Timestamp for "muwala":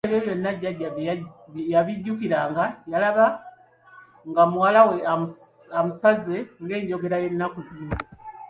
4.51-4.81